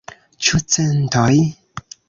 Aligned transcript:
Ĉu 0.47 0.61
centoj? 0.77 1.31